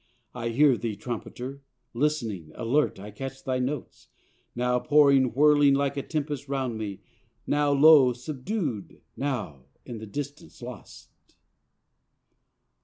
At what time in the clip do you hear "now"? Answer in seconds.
4.55-4.79, 7.45-7.71, 9.15-9.65